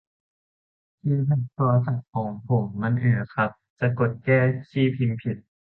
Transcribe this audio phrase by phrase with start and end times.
[1.01, 2.15] คีย์แพดโทรศัพท์ผ
[2.63, 4.39] มมันเอ๋อครับ จะกดแก้
[4.71, 5.37] ที่พิมพ์ผิด